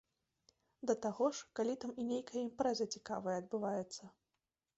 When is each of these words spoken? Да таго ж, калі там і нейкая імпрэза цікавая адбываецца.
Да 0.91 0.95
таго 1.03 1.27
ж, 1.39 1.45
калі 1.59 1.75
там 1.83 1.93
і 2.01 2.07
нейкая 2.13 2.41
імпрэза 2.47 2.89
цікавая 2.97 3.37
адбываецца. 3.45 4.03